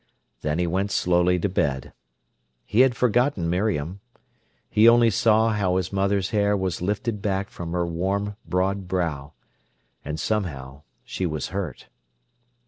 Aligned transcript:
Then 0.41 0.57
he 0.57 0.65
went 0.65 0.89
slowly 0.89 1.37
to 1.37 1.47
bed. 1.47 1.93
He 2.65 2.79
had 2.79 2.95
forgotten 2.95 3.47
Miriam; 3.47 3.99
he 4.67 4.89
only 4.89 5.11
saw 5.11 5.49
how 5.49 5.75
his 5.75 5.93
mother's 5.93 6.31
hair 6.31 6.57
was 6.57 6.81
lifted 6.81 7.21
back 7.21 7.51
from 7.51 7.73
her 7.73 7.85
warm, 7.85 8.35
broad 8.43 8.87
brow. 8.87 9.33
And 10.03 10.19
somehow, 10.19 10.81
she 11.03 11.27
was 11.27 11.49
hurt. 11.49 11.87